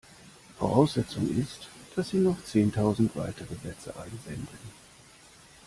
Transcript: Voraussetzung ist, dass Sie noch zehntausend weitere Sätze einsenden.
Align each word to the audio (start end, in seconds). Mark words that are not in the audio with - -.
Voraussetzung 0.57 1.29
ist, 1.37 1.69
dass 1.95 2.09
Sie 2.09 2.17
noch 2.17 2.43
zehntausend 2.43 3.15
weitere 3.15 3.53
Sätze 3.57 3.93
einsenden. 3.97 4.57